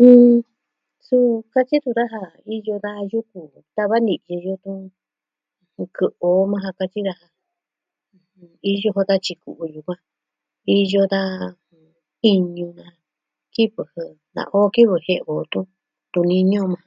Mm.. 0.00 0.34
suu 1.06 1.30
katyi 1.52 1.76
tun 1.82 1.96
daja, 1.98 2.22
iyo 2.56 2.74
da 2.84 2.92
yuku 3.12 3.40
tava 3.74 3.96
ni 4.06 4.14
ki 4.24 4.34
yutun 4.44 4.80
jɨ 5.74 5.84
kɨ'ɨn 5.96 6.18
o 6.42 6.50
maa 6.52 6.62
ja 6.64 6.70
kuatyi 6.76 7.00
daja. 7.08 7.26
Iyo 8.72 8.88
kua'a 8.94 9.08
katyi 9.10 9.32
kɨ'ɨn 9.42 9.68
yukuan. 9.74 10.00
Iyo 10.78 11.02
da... 11.12 11.20
jɨn.. 11.70 11.90
tiñu 12.20 12.66
daa 12.78 12.92
kivɨ 13.54 13.82
jɨ 13.92 14.02
nakoo 14.34 14.66
kivɨ 14.74 14.96
jie'e 15.04 15.24
o 15.32 15.34
tun, 15.52 15.66
tu 16.12 16.20
niñɨ 16.30 16.58
o 16.64 16.68
maa. 16.72 16.86